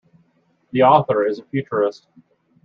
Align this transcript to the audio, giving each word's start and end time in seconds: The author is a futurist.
The 0.71 0.81
author 0.81 1.27
is 1.27 1.37
a 1.37 1.43
futurist. 1.45 2.07